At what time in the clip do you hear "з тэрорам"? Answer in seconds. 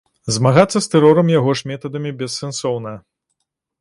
0.85-1.29